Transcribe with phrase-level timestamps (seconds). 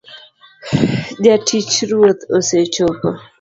[1.25, 3.07] Jatich ruoth osechopo